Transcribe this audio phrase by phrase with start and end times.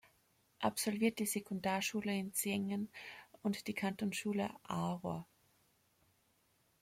[0.61, 2.89] Absolviert die Sekundarschule in Seengen
[3.43, 5.27] und die Kantonsschule Aarau.